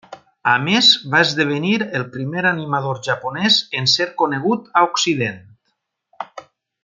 [0.51, 5.41] A més va esdevenir el primer animador japonès en ser conegut a occident.